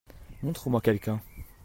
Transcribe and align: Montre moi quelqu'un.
Montre 0.41 0.67
moi 0.71 0.81
quelqu'un. 0.81 1.21